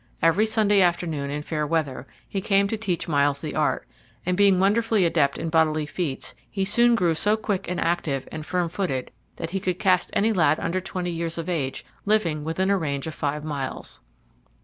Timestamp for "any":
10.13-10.33